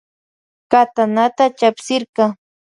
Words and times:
Katanata 0.71 1.45
chapsirka. 1.57 2.25